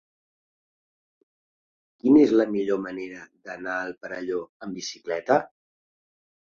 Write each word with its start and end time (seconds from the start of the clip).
Quina 2.03 2.23
és 2.29 2.33
la 2.39 2.47
millor 2.57 2.81
manera 2.89 3.23
d'anar 3.45 3.79
al 3.85 3.95
Perelló 4.05 4.45
amb 4.67 4.81
bicicleta? 4.83 5.43